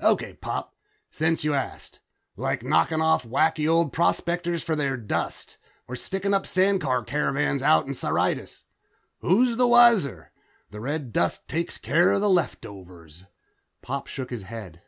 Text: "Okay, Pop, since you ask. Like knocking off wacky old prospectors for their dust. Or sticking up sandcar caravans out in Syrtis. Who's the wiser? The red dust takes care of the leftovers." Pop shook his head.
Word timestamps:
"Okay, 0.00 0.34
Pop, 0.34 0.76
since 1.10 1.42
you 1.42 1.52
ask. 1.52 1.98
Like 2.36 2.62
knocking 2.62 3.00
off 3.00 3.24
wacky 3.24 3.68
old 3.68 3.92
prospectors 3.92 4.62
for 4.62 4.76
their 4.76 4.96
dust. 4.96 5.58
Or 5.88 5.96
sticking 5.96 6.32
up 6.32 6.44
sandcar 6.46 7.04
caravans 7.04 7.60
out 7.60 7.88
in 7.88 7.94
Syrtis. 7.94 8.62
Who's 9.18 9.56
the 9.56 9.66
wiser? 9.66 10.30
The 10.70 10.78
red 10.78 11.12
dust 11.12 11.48
takes 11.48 11.76
care 11.76 12.12
of 12.12 12.20
the 12.20 12.30
leftovers." 12.30 13.24
Pop 13.82 14.06
shook 14.06 14.30
his 14.30 14.42
head. 14.42 14.80